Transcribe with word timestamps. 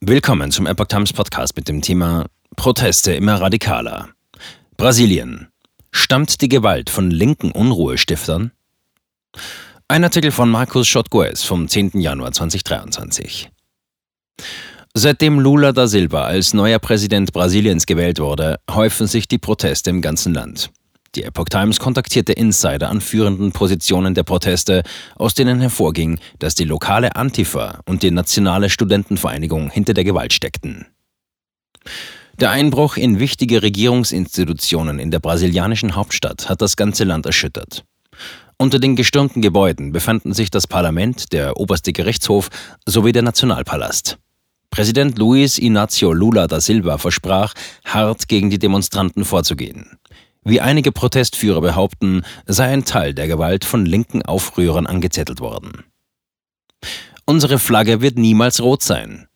Willkommen 0.00 0.50
zum 0.50 0.66
Epoch 0.66 0.86
Times 0.86 1.12
Podcast 1.12 1.56
mit 1.56 1.68
dem 1.68 1.80
Thema 1.80 2.26
Proteste 2.56 3.14
immer 3.14 3.40
radikaler. 3.40 4.10
Brasilien. 4.76 5.48
Stammt 5.92 6.40
die 6.42 6.48
Gewalt 6.48 6.90
von 6.90 7.10
linken 7.10 7.52
Unruhestiftern? 7.52 8.50
Ein 9.88 10.04
Artikel 10.04 10.30
von 10.30 10.50
Marcos 10.50 10.88
Schotgoes 10.88 11.44
vom 11.44 11.68
10. 11.68 12.00
Januar 12.00 12.32
2023. 12.32 13.50
Seitdem 14.94 15.38
Lula 15.40 15.72
da 15.72 15.86
Silva 15.86 16.24
als 16.24 16.52
neuer 16.54 16.80
Präsident 16.80 17.32
Brasiliens 17.32 17.86
gewählt 17.86 18.18
wurde, 18.18 18.58
häufen 18.70 19.06
sich 19.06 19.26
die 19.26 19.38
Proteste 19.38 19.90
im 19.90 20.02
ganzen 20.02 20.34
Land. 20.34 20.70
Die 21.14 21.22
Epoch 21.22 21.48
Times 21.48 21.78
kontaktierte 21.78 22.32
Insider 22.32 22.90
an 22.90 23.00
führenden 23.00 23.52
Positionen 23.52 24.14
der 24.14 24.24
Proteste, 24.24 24.82
aus 25.14 25.34
denen 25.34 25.60
hervorging, 25.60 26.18
dass 26.40 26.56
die 26.56 26.64
lokale 26.64 27.14
Antifa 27.14 27.80
und 27.86 28.02
die 28.02 28.10
nationale 28.10 28.68
Studentenvereinigung 28.68 29.70
hinter 29.70 29.94
der 29.94 30.02
Gewalt 30.02 30.32
steckten. 30.32 30.86
Der 32.40 32.50
Einbruch 32.50 32.96
in 32.96 33.20
wichtige 33.20 33.62
Regierungsinstitutionen 33.62 34.98
in 34.98 35.12
der 35.12 35.20
brasilianischen 35.20 35.94
Hauptstadt 35.94 36.48
hat 36.48 36.60
das 36.60 36.76
ganze 36.76 37.04
Land 37.04 37.26
erschüttert. 37.26 37.84
Unter 38.58 38.80
den 38.80 38.96
gestürmten 38.96 39.40
Gebäuden 39.40 39.92
befanden 39.92 40.32
sich 40.32 40.50
das 40.50 40.66
Parlament, 40.66 41.32
der 41.32 41.58
oberste 41.58 41.92
Gerichtshof 41.92 42.50
sowie 42.86 43.12
der 43.12 43.22
Nationalpalast. 43.22 44.18
Präsident 44.70 45.18
Luis 45.18 45.58
Inácio 45.58 46.12
Lula 46.12 46.48
da 46.48 46.60
Silva 46.60 46.98
versprach, 46.98 47.54
hart 47.84 48.26
gegen 48.26 48.50
die 48.50 48.58
Demonstranten 48.58 49.24
vorzugehen. 49.24 49.98
Wie 50.44 50.60
einige 50.60 50.92
Protestführer 50.92 51.60
behaupten, 51.60 52.22
sei 52.46 52.66
ein 52.66 52.84
Teil 52.84 53.14
der 53.14 53.26
Gewalt 53.26 53.64
von 53.64 53.86
linken 53.86 54.22
Aufrührern 54.22 54.86
angezettelt 54.86 55.40
worden. 55.40 55.84
Unsere 57.24 57.58
Flagge 57.58 58.02
wird 58.02 58.18
niemals 58.18 58.60
rot 58.60 58.82
sein. 58.82 59.26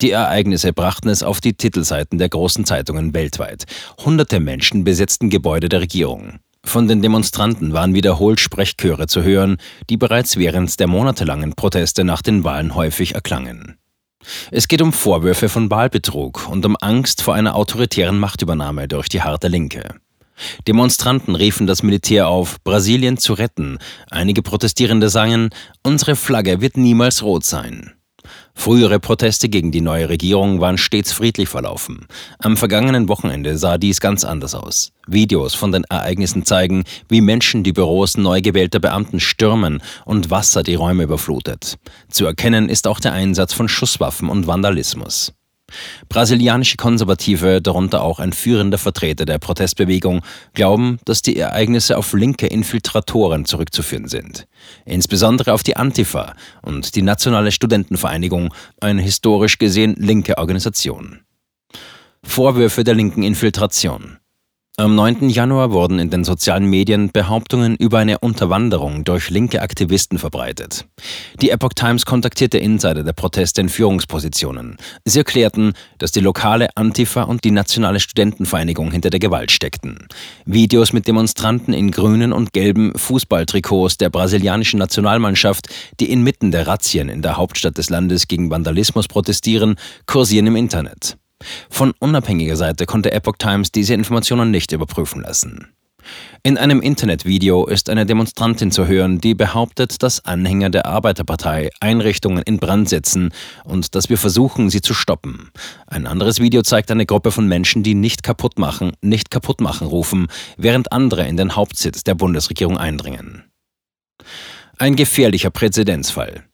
Die 0.00 0.12
Ereignisse 0.12 0.72
brachten 0.72 1.08
es 1.08 1.24
auf 1.24 1.40
die 1.40 1.54
Titelseiten 1.54 2.18
der 2.18 2.28
großen 2.28 2.64
Zeitungen 2.64 3.14
weltweit. 3.14 3.64
Hunderte 4.04 4.38
Menschen 4.38 4.84
besetzten 4.84 5.28
Gebäude 5.28 5.68
der 5.68 5.80
Regierung. 5.80 6.38
Von 6.64 6.86
den 6.86 7.02
Demonstranten 7.02 7.72
waren 7.72 7.94
wiederholt 7.94 8.38
Sprechchöre 8.38 9.08
zu 9.08 9.22
hören, 9.22 9.56
die 9.90 9.96
bereits 9.96 10.36
während 10.36 10.78
der 10.78 10.86
monatelangen 10.86 11.54
Proteste 11.54 12.04
nach 12.04 12.22
den 12.22 12.44
Wahlen 12.44 12.76
häufig 12.76 13.16
erklangen. 13.16 13.78
Es 14.50 14.68
geht 14.68 14.82
um 14.82 14.92
Vorwürfe 14.92 15.48
von 15.48 15.70
Wahlbetrug 15.70 16.48
und 16.48 16.64
um 16.66 16.76
Angst 16.80 17.22
vor 17.22 17.34
einer 17.34 17.54
autoritären 17.54 18.18
Machtübernahme 18.18 18.88
durch 18.88 19.08
die 19.08 19.22
harte 19.22 19.48
Linke. 19.48 19.94
Demonstranten 20.66 21.34
riefen 21.34 21.66
das 21.66 21.82
Militär 21.82 22.28
auf, 22.28 22.62
Brasilien 22.62 23.18
zu 23.18 23.32
retten. 23.32 23.78
Einige 24.10 24.42
Protestierende 24.42 25.08
sangen, 25.08 25.50
unsere 25.82 26.16
Flagge 26.16 26.60
wird 26.60 26.76
niemals 26.76 27.22
rot 27.22 27.44
sein. 27.44 27.97
Frühere 28.54 29.00
Proteste 29.00 29.48
gegen 29.48 29.72
die 29.72 29.80
neue 29.80 30.08
Regierung 30.08 30.60
waren 30.60 30.78
stets 30.78 31.12
friedlich 31.12 31.48
verlaufen. 31.48 32.06
Am 32.38 32.56
vergangenen 32.56 33.08
Wochenende 33.08 33.56
sah 33.56 33.78
dies 33.78 34.00
ganz 34.00 34.24
anders 34.24 34.54
aus. 34.54 34.92
Videos 35.06 35.54
von 35.54 35.72
den 35.72 35.84
Ereignissen 35.84 36.44
zeigen, 36.44 36.84
wie 37.08 37.20
Menschen 37.20 37.62
die 37.62 37.72
Büros 37.72 38.16
neu 38.16 38.40
gewählter 38.40 38.80
Beamten 38.80 39.20
stürmen 39.20 39.82
und 40.04 40.30
Wasser 40.30 40.62
die 40.62 40.74
Räume 40.74 41.04
überflutet. 41.04 41.76
Zu 42.08 42.26
erkennen 42.26 42.68
ist 42.68 42.86
auch 42.86 43.00
der 43.00 43.12
Einsatz 43.12 43.52
von 43.52 43.68
Schusswaffen 43.68 44.28
und 44.28 44.46
Vandalismus. 44.46 45.32
Brasilianische 46.08 46.76
Konservative, 46.76 47.60
darunter 47.60 48.02
auch 48.02 48.18
ein 48.18 48.32
führender 48.32 48.78
Vertreter 48.78 49.24
der 49.24 49.38
Protestbewegung, 49.38 50.22
glauben, 50.54 50.98
dass 51.04 51.22
die 51.22 51.38
Ereignisse 51.38 51.96
auf 51.96 52.12
linke 52.12 52.46
Infiltratoren 52.46 53.44
zurückzuführen 53.44 54.08
sind. 54.08 54.46
Insbesondere 54.84 55.52
auf 55.52 55.62
die 55.62 55.76
Antifa 55.76 56.34
und 56.62 56.94
die 56.94 57.02
Nationale 57.02 57.52
Studentenvereinigung, 57.52 58.54
eine 58.80 59.02
historisch 59.02 59.58
gesehen 59.58 59.94
linke 59.98 60.38
Organisation. 60.38 61.20
Vorwürfe 62.22 62.84
der 62.84 62.94
linken 62.94 63.22
Infiltration. 63.22 64.17
Am 64.80 64.94
9. 64.94 65.28
Januar 65.28 65.72
wurden 65.72 65.98
in 65.98 66.08
den 66.08 66.22
sozialen 66.22 66.64
Medien 66.64 67.10
Behauptungen 67.10 67.74
über 67.74 67.98
eine 67.98 68.20
Unterwanderung 68.20 69.02
durch 69.02 69.28
linke 69.28 69.60
Aktivisten 69.60 70.20
verbreitet. 70.20 70.86
Die 71.42 71.50
Epoch 71.50 71.72
Times 71.74 72.06
kontaktierte 72.06 72.58
Insider 72.58 73.02
der 73.02 73.12
Proteste 73.12 73.60
in 73.60 73.70
Führungspositionen. 73.70 74.76
Sie 75.04 75.18
erklärten, 75.18 75.72
dass 75.98 76.12
die 76.12 76.20
lokale 76.20 76.68
Antifa 76.76 77.24
und 77.24 77.42
die 77.42 77.50
Nationale 77.50 77.98
Studentenvereinigung 77.98 78.92
hinter 78.92 79.10
der 79.10 79.18
Gewalt 79.18 79.50
steckten. 79.50 80.06
Videos 80.44 80.92
mit 80.92 81.08
Demonstranten 81.08 81.74
in 81.74 81.90
grünen 81.90 82.32
und 82.32 82.52
gelben 82.52 82.92
Fußballtrikots 82.94 83.98
der 83.98 84.10
brasilianischen 84.10 84.78
Nationalmannschaft, 84.78 85.66
die 85.98 86.12
inmitten 86.12 86.52
der 86.52 86.68
Razzien 86.68 87.08
in 87.08 87.20
der 87.20 87.36
Hauptstadt 87.36 87.78
des 87.78 87.90
Landes 87.90 88.28
gegen 88.28 88.48
Vandalismus 88.48 89.08
protestieren, 89.08 89.74
kursieren 90.06 90.46
im 90.46 90.54
Internet. 90.54 91.18
Von 91.70 91.92
unabhängiger 91.98 92.56
Seite 92.56 92.86
konnte 92.86 93.12
Epoch 93.12 93.36
Times 93.38 93.70
diese 93.72 93.94
Informationen 93.94 94.50
nicht 94.50 94.72
überprüfen 94.72 95.22
lassen. 95.22 95.68
In 96.42 96.56
einem 96.56 96.80
Internetvideo 96.80 97.66
ist 97.66 97.90
eine 97.90 98.06
Demonstrantin 98.06 98.70
zu 98.70 98.86
hören, 98.86 99.20
die 99.20 99.34
behauptet, 99.34 100.02
dass 100.02 100.24
Anhänger 100.24 100.70
der 100.70 100.86
Arbeiterpartei 100.86 101.70
Einrichtungen 101.80 102.42
in 102.42 102.58
Brand 102.58 102.88
setzen 102.88 103.30
und 103.64 103.94
dass 103.94 104.08
wir 104.08 104.16
versuchen, 104.16 104.70
sie 104.70 104.80
zu 104.80 104.94
stoppen. 104.94 105.50
Ein 105.86 106.06
anderes 106.06 106.40
Video 106.40 106.62
zeigt 106.62 106.90
eine 106.90 107.06
Gruppe 107.06 107.30
von 107.30 107.46
Menschen, 107.46 107.82
die 107.82 107.94
nicht 107.94 108.22
kaputt 108.22 108.58
machen, 108.58 108.92
nicht 109.02 109.30
kaputt 109.30 109.60
machen 109.60 109.86
rufen, 109.86 110.28
während 110.56 110.92
andere 110.92 111.26
in 111.26 111.36
den 111.36 111.56
Hauptsitz 111.56 112.04
der 112.04 112.14
Bundesregierung 112.14 112.78
eindringen. 112.78 113.44
Ein 114.78 114.96
gefährlicher 114.96 115.50
Präzedenzfall. 115.50 116.44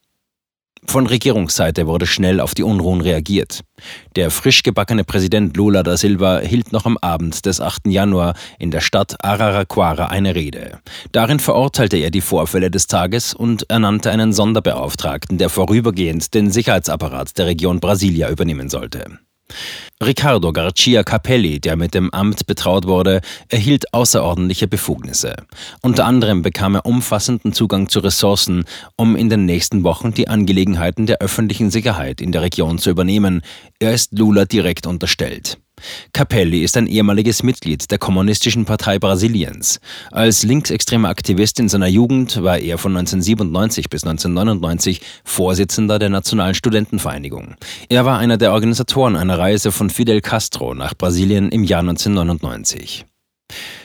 Von 0.87 1.06
Regierungsseite 1.06 1.87
wurde 1.87 2.06
schnell 2.06 2.41
auf 2.41 2.55
die 2.55 2.62
Unruhen 2.62 3.00
reagiert. 3.00 3.61
Der 4.17 4.31
frisch 4.31 4.62
gebackene 4.62 5.05
Präsident 5.05 5.56
Lula 5.56 5.83
da 5.83 5.97
Silva 5.97 6.39
hielt 6.39 6.72
noch 6.72 6.87
am 6.87 6.99
Abend 6.99 7.47
des 7.47 7.61
8. 7.61 7.87
Januar 7.87 8.34
in 8.59 8.71
der 8.71 8.81
Stadt 8.81 9.17
Araraquara 9.25 10.06
eine 10.06 10.34
Rede. 10.34 10.78
Darin 11.12 11.41
verurteilte 11.41 11.97
er 11.97 12.11
die 12.11 12.21
Vorfälle 12.21 12.71
des 12.71 12.87
Tages 12.87 13.34
und 13.34 13.69
ernannte 13.71 14.11
einen 14.11 14.33
Sonderbeauftragten, 14.33 15.39
der 15.39 15.49
vorübergehend 15.49 16.33
den 16.34 16.50
Sicherheitsapparat 16.50 17.37
der 17.39 17.47
Region 17.47 17.81
Brasilia 17.81 18.31
übernehmen 18.31 18.69
sollte. 18.69 19.19
Riccardo 20.03 20.53
Garcia 20.53 21.03
Capelli, 21.03 21.60
der 21.60 21.77
mit 21.77 21.94
dem 21.94 22.10
Amt 22.10 22.47
betraut 22.47 22.87
wurde, 22.87 23.21
erhielt 23.49 23.93
außerordentliche 23.94 24.69
Befugnisse. 24.69 25.37
Unter 25.82 26.05
anderem 26.05 26.43
bekam 26.43 26.75
er 26.75 26.87
umfassenden 26.87 27.53
Zugang 27.53 27.88
zu 27.88 28.00
Ressourcen, 28.00 28.65
um 28.97 29.16
in 29.16 29.31
den 29.31 29.47
nächsten 29.47 29.84
Wochen 29.84 30.12
die 30.12 30.28
Angelegenheiten 30.28 31.06
der 31.06 31.19
öffentlichen 31.19 31.71
Sicherheit 31.71 32.21
in 32.21 32.32
der 32.32 32.43
Region 32.43 32.78
zu 32.78 32.91
übernehmen. 32.91 33.43
Er 33.78 33.93
ist 33.93 34.19
Lula 34.19 34.44
direkt 34.44 34.87
unterstellt. 34.87 35.59
Capelli 36.12 36.62
ist 36.62 36.77
ein 36.77 36.87
ehemaliges 36.87 37.43
Mitglied 37.43 37.91
der 37.91 37.99
Kommunistischen 37.99 38.65
Partei 38.65 38.99
Brasiliens. 38.99 39.81
Als 40.11 40.43
linksextremer 40.43 41.09
Aktivist 41.09 41.59
in 41.61 41.69
seiner 41.69 41.89
Jugend 41.89 42.43
war 42.43 42.59
er 42.59 42.78
von 42.78 42.97
1997 42.97 43.91
bis 43.91 44.05
1999 44.05 45.00
Vorsitzender 45.25 45.99
der 45.99 46.11
Nationalen 46.11 46.55
Studentenvereinigung. 46.55 47.55
Er 47.89 48.05
war 48.05 48.19
einer 48.19 48.37
der 48.37 48.53
Organisatoren 48.53 49.17
einer 49.17 49.39
Reise 49.39 49.73
von 49.73 49.91
Fidel 49.91 50.21
Castro 50.21 50.75
nach 50.75 50.94
Brasilien 50.94 51.50
im 51.50 51.65
Jahr 51.65 51.81
1999. 51.81 53.05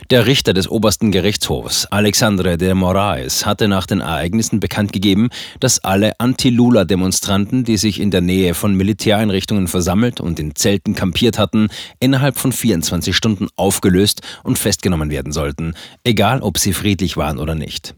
Der 0.09 0.25
Richter 0.25 0.53
des 0.53 0.67
obersten 0.67 1.11
Gerichtshofs, 1.11 1.85
Alexandre 1.85 2.57
de 2.57 2.73
Moraes, 2.73 3.45
hatte 3.45 3.67
nach 3.67 3.85
den 3.85 4.01
Ereignissen 4.01 4.59
bekannt 4.59 4.91
gegeben, 4.91 5.29
dass 5.59 5.83
alle 5.83 6.19
Anti-Lula-Demonstranten, 6.19 7.63
die 7.63 7.77
sich 7.77 7.99
in 7.99 8.09
der 8.09 8.21
Nähe 8.21 8.55
von 8.55 8.73
Militäreinrichtungen 8.73 9.67
versammelt 9.67 10.19
und 10.19 10.39
in 10.39 10.55
Zelten 10.55 10.95
kampiert 10.95 11.37
hatten, 11.37 11.67
innerhalb 11.99 12.39
von 12.39 12.51
24 12.51 13.15
Stunden 13.15 13.49
aufgelöst 13.55 14.23
und 14.41 14.57
festgenommen 14.57 15.11
werden 15.11 15.31
sollten, 15.31 15.75
egal 16.03 16.41
ob 16.41 16.57
sie 16.57 16.73
friedlich 16.73 17.15
waren 17.15 17.37
oder 17.37 17.53
nicht. 17.53 17.93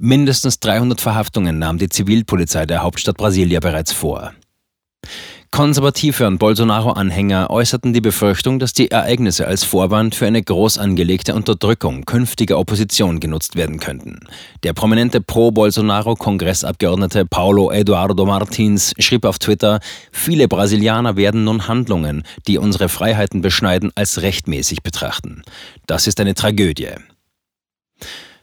Mindestens 0.00 0.58
300 0.58 1.00
Verhaftungen 1.00 1.60
nahm 1.60 1.78
die 1.78 1.88
Zivilpolizei 1.88 2.66
der 2.66 2.82
Hauptstadt 2.82 3.18
Brasilia 3.18 3.60
bereits 3.60 3.92
vor. 3.92 4.32
Konservative 5.52 6.26
und 6.26 6.38
Bolsonaro-Anhänger 6.38 7.50
äußerten 7.50 7.92
die 7.92 8.00
Befürchtung, 8.00 8.58
dass 8.58 8.72
die 8.72 8.90
Ereignisse 8.90 9.46
als 9.46 9.64
Vorwand 9.64 10.14
für 10.14 10.26
eine 10.26 10.42
groß 10.42 10.78
angelegte 10.78 11.34
Unterdrückung 11.34 12.06
künftiger 12.06 12.58
Opposition 12.58 13.20
genutzt 13.20 13.54
werden 13.54 13.78
könnten. 13.78 14.20
Der 14.62 14.72
prominente 14.72 15.20
Pro-Bolsonaro-Kongressabgeordnete 15.20 17.26
Paulo 17.26 17.70
Eduardo 17.70 18.24
Martins 18.24 18.94
schrieb 18.98 19.26
auf 19.26 19.38
Twitter, 19.38 19.80
viele 20.10 20.48
Brasilianer 20.48 21.16
werden 21.16 21.44
nun 21.44 21.68
Handlungen, 21.68 22.22
die 22.48 22.56
unsere 22.56 22.88
Freiheiten 22.88 23.42
beschneiden, 23.42 23.92
als 23.94 24.22
rechtmäßig 24.22 24.82
betrachten. 24.82 25.42
Das 25.86 26.06
ist 26.06 26.18
eine 26.18 26.32
Tragödie. 26.32 26.92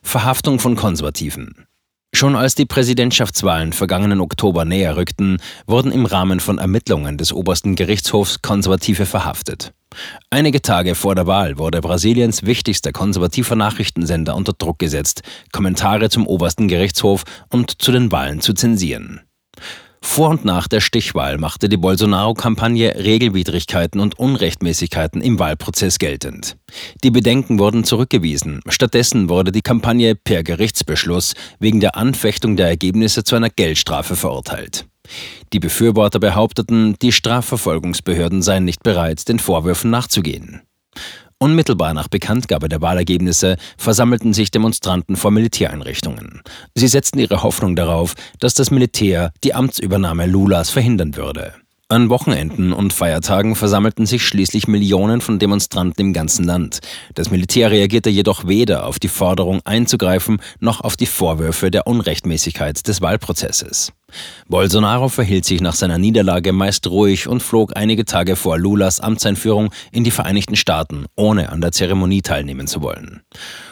Verhaftung 0.03 0.59
von 0.59 0.75
Konservativen. 0.75 1.65
Schon 2.13 2.35
als 2.35 2.55
die 2.55 2.65
Präsidentschaftswahlen 2.65 3.71
vergangenen 3.71 4.19
Oktober 4.19 4.65
näher 4.65 4.97
rückten, 4.97 5.37
wurden 5.67 5.91
im 5.91 6.05
Rahmen 6.05 6.39
von 6.39 6.57
Ermittlungen 6.57 7.17
des 7.17 7.31
obersten 7.31 7.75
Gerichtshofs 7.75 8.41
Konservative 8.41 9.05
verhaftet. 9.05 9.73
Einige 10.29 10.61
Tage 10.61 10.95
vor 10.95 11.15
der 11.15 11.27
Wahl 11.27 11.57
wurde 11.57 11.81
Brasiliens 11.81 12.43
wichtigster 12.45 12.91
konservativer 12.91 13.55
Nachrichtensender 13.55 14.35
unter 14.35 14.53
Druck 14.53 14.79
gesetzt, 14.79 15.21
Kommentare 15.51 16.09
zum 16.09 16.27
obersten 16.27 16.67
Gerichtshof 16.67 17.23
und 17.49 17.81
zu 17.81 17.91
den 17.91 18.11
Wahlen 18.11 18.41
zu 18.41 18.53
zensieren. 18.53 19.21
Vor 20.01 20.29
und 20.29 20.45
nach 20.45 20.67
der 20.67 20.79
Stichwahl 20.79 21.37
machte 21.37 21.69
die 21.69 21.77
Bolsonaro-Kampagne 21.77 22.95
Regelwidrigkeiten 22.95 23.99
und 23.99 24.17
Unrechtmäßigkeiten 24.17 25.21
im 25.21 25.39
Wahlprozess 25.39 25.99
geltend. 25.99 26.57
Die 27.03 27.11
Bedenken 27.11 27.59
wurden 27.59 27.83
zurückgewiesen. 27.83 28.61
Stattdessen 28.67 29.29
wurde 29.29 29.51
die 29.51 29.61
Kampagne 29.61 30.15
per 30.15 30.43
Gerichtsbeschluss 30.43 31.33
wegen 31.59 31.79
der 31.79 31.97
Anfechtung 31.97 32.55
der 32.55 32.67
Ergebnisse 32.67 33.23
zu 33.23 33.35
einer 33.35 33.49
Geldstrafe 33.49 34.15
verurteilt. 34.15 34.85
Die 35.53 35.59
Befürworter 35.59 36.19
behaupteten, 36.19 36.95
die 37.01 37.11
Strafverfolgungsbehörden 37.11 38.41
seien 38.41 38.65
nicht 38.65 38.83
bereit, 38.83 39.27
den 39.27 39.39
Vorwürfen 39.39 39.89
nachzugehen. 39.89 40.61
Unmittelbar 41.41 41.93
nach 41.93 42.09
Bekanntgabe 42.09 42.67
der 42.67 42.81
Wahlergebnisse 42.81 43.55
versammelten 43.77 44.33
sich 44.33 44.51
Demonstranten 44.51 45.15
vor 45.15 45.31
Militäreinrichtungen. 45.31 46.41
Sie 46.75 46.89
setzten 46.89 47.17
ihre 47.17 47.43
Hoffnung 47.43 47.77
darauf, 47.77 48.15
dass 48.39 48.55
das 48.55 48.71
Militär 48.71 49.31
die 49.45 49.53
Amtsübernahme 49.53 50.25
Lulas 50.25 50.69
verhindern 50.69 51.15
würde. 51.15 51.53
An 51.87 52.09
Wochenenden 52.09 52.73
und 52.73 52.91
Feiertagen 52.91 53.55
versammelten 53.55 54.05
sich 54.05 54.21
schließlich 54.23 54.67
Millionen 54.67 55.21
von 55.21 55.39
Demonstranten 55.39 56.07
im 56.07 56.13
ganzen 56.13 56.43
Land. 56.43 56.81
Das 57.15 57.31
Militär 57.31 57.71
reagierte 57.71 58.11
jedoch 58.11 58.45
weder 58.45 58.85
auf 58.85 58.99
die 58.99 59.07
Forderung 59.07 59.61
einzugreifen 59.63 60.41
noch 60.59 60.81
auf 60.81 60.97
die 60.97 61.07
Vorwürfe 61.07 61.71
der 61.71 61.87
Unrechtmäßigkeit 61.87 62.85
des 62.87 63.01
Wahlprozesses. 63.01 63.93
Bolsonaro 64.47 65.09
verhielt 65.09 65.45
sich 65.45 65.61
nach 65.61 65.75
seiner 65.75 65.97
Niederlage 65.97 66.53
meist 66.53 66.87
ruhig 66.87 67.27
und 67.27 67.41
flog 67.41 67.75
einige 67.75 68.05
Tage 68.05 68.35
vor 68.35 68.57
Lulas 68.57 68.99
Amtseinführung 68.99 69.71
in 69.91 70.03
die 70.03 70.11
Vereinigten 70.11 70.55
Staaten, 70.55 71.05
ohne 71.15 71.49
an 71.49 71.61
der 71.61 71.71
Zeremonie 71.71 72.21
teilnehmen 72.21 72.67
zu 72.67 72.81
wollen. 72.81 73.21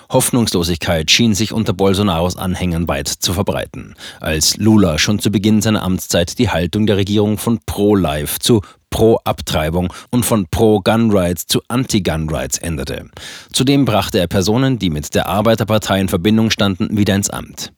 Hoffnungslosigkeit 0.09 1.11
schien 1.11 1.33
sich 1.33 1.51
unter 1.51 1.73
Bolsonaros 1.73 2.37
Anhängern 2.37 2.87
weit 2.87 3.07
zu 3.07 3.33
verbreiten, 3.33 3.95
als 4.21 4.55
Lula 4.57 4.99
schon 4.99 5.19
zu 5.19 5.31
Beginn 5.31 5.61
seiner 5.61 5.83
Amtszeit 5.83 6.39
die 6.39 6.49
Haltung 6.49 6.85
der 6.85 6.97
Regierung 6.97 7.37
von 7.37 7.59
Pro-Life 7.65 8.39
zu 8.39 8.61
Pro-Abtreibung 8.89 9.93
und 10.11 10.25
von 10.25 10.47
Pro-Gun 10.49 11.11
Rights 11.11 11.45
zu 11.45 11.61
Anti-Gun 11.67 12.29
Rights 12.29 12.57
änderte. 12.57 13.09
Zudem 13.51 13.85
brachte 13.85 14.19
er 14.19 14.27
Personen, 14.27 14.79
die 14.79 14.89
mit 14.89 15.13
der 15.13 15.27
Arbeiterpartei 15.27 15.99
in 15.99 16.07
Verbindung 16.07 16.51
standen, 16.51 16.95
wieder 16.97 17.15
ins 17.15 17.29
Amt. 17.29 17.73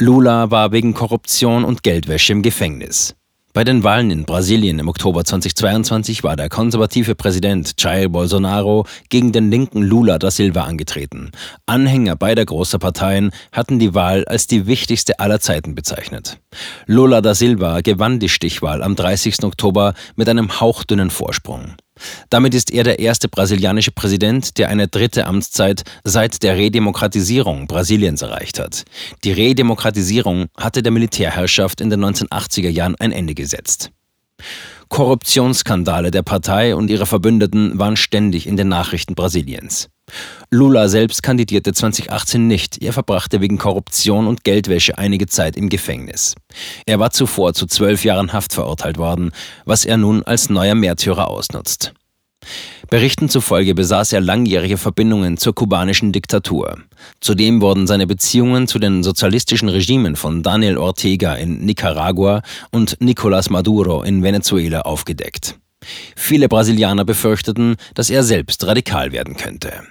Lula 0.00 0.52
war 0.52 0.70
wegen 0.70 0.94
Korruption 0.94 1.64
und 1.64 1.82
Geldwäsche 1.82 2.32
im 2.32 2.42
Gefängnis. 2.42 3.16
Bei 3.52 3.64
den 3.64 3.82
Wahlen 3.82 4.12
in 4.12 4.26
Brasilien 4.26 4.78
im 4.78 4.86
Oktober 4.86 5.24
2022 5.24 6.22
war 6.22 6.36
der 6.36 6.48
konservative 6.48 7.16
Präsident 7.16 7.74
Jair 7.76 8.08
Bolsonaro 8.08 8.86
gegen 9.08 9.32
den 9.32 9.50
linken 9.50 9.82
Lula 9.82 10.20
da 10.20 10.30
Silva 10.30 10.62
angetreten. 10.62 11.32
Anhänger 11.66 12.14
beider 12.14 12.44
großer 12.44 12.78
Parteien 12.78 13.32
hatten 13.50 13.80
die 13.80 13.92
Wahl 13.92 14.24
als 14.26 14.46
die 14.46 14.68
wichtigste 14.68 15.18
aller 15.18 15.40
Zeiten 15.40 15.74
bezeichnet. 15.74 16.38
Lula 16.86 17.20
da 17.20 17.34
Silva 17.34 17.80
gewann 17.80 18.20
die 18.20 18.28
Stichwahl 18.28 18.84
am 18.84 18.94
30. 18.94 19.42
Oktober 19.42 19.94
mit 20.14 20.28
einem 20.28 20.60
hauchdünnen 20.60 21.10
Vorsprung. 21.10 21.74
Damit 22.30 22.54
ist 22.54 22.72
er 22.72 22.84
der 22.84 22.98
erste 22.98 23.28
brasilianische 23.28 23.92
Präsident, 23.92 24.58
der 24.58 24.68
eine 24.68 24.88
dritte 24.88 25.26
Amtszeit 25.26 25.82
seit 26.04 26.42
der 26.42 26.56
Redemokratisierung 26.56 27.66
Brasiliens 27.66 28.22
erreicht 28.22 28.58
hat. 28.58 28.84
Die 29.24 29.32
Redemokratisierung 29.32 30.46
hatte 30.56 30.82
der 30.82 30.92
Militärherrschaft 30.92 31.80
in 31.80 31.90
den 31.90 32.04
1980er 32.04 32.68
Jahren 32.68 32.96
ein 32.96 33.12
Ende 33.12 33.34
gesetzt. 33.34 33.90
Korruptionsskandale 34.88 36.10
der 36.10 36.22
Partei 36.22 36.74
und 36.74 36.90
ihrer 36.90 37.06
Verbündeten 37.06 37.78
waren 37.78 37.96
ständig 37.96 38.46
in 38.46 38.56
den 38.56 38.68
Nachrichten 38.68 39.14
Brasiliens. 39.14 39.88
Lula 40.50 40.88
selbst 40.88 41.22
kandidierte 41.22 41.72
2018 41.72 42.46
nicht. 42.46 42.82
Er 42.82 42.92
verbrachte 42.92 43.40
wegen 43.40 43.58
Korruption 43.58 44.26
und 44.26 44.44
Geldwäsche 44.44 44.98
einige 44.98 45.26
Zeit 45.26 45.56
im 45.56 45.68
Gefängnis. 45.68 46.34
Er 46.86 46.98
war 46.98 47.10
zuvor 47.10 47.54
zu 47.54 47.66
zwölf 47.66 48.04
Jahren 48.04 48.32
Haft 48.32 48.52
verurteilt 48.52 48.98
worden, 48.98 49.32
was 49.64 49.84
er 49.84 49.96
nun 49.96 50.22
als 50.22 50.48
neuer 50.48 50.74
Märtyrer 50.74 51.28
ausnutzt. 51.28 51.92
Berichten 52.90 53.28
zufolge 53.28 53.74
besaß 53.74 54.14
er 54.14 54.22
langjährige 54.22 54.78
Verbindungen 54.78 55.36
zur 55.36 55.54
kubanischen 55.54 56.12
Diktatur. 56.12 56.78
Zudem 57.20 57.60
wurden 57.60 57.86
seine 57.86 58.06
Beziehungen 58.06 58.66
zu 58.66 58.78
den 58.78 59.02
sozialistischen 59.02 59.68
Regimen 59.68 60.16
von 60.16 60.42
Daniel 60.42 60.78
Ortega 60.78 61.34
in 61.34 61.64
Nicaragua 61.66 62.42
und 62.70 62.98
Nicolás 63.00 63.52
Maduro 63.52 64.02
in 64.02 64.22
Venezuela 64.22 64.82
aufgedeckt. 64.82 65.58
Viele 66.16 66.48
Brasilianer 66.48 67.04
befürchteten, 67.04 67.76
dass 67.94 68.10
er 68.10 68.22
selbst 68.22 68.66
radikal 68.66 69.12
werden 69.12 69.36
könnte. 69.36 69.82